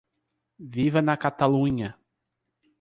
[0.57, 1.93] Viva na Catalunha!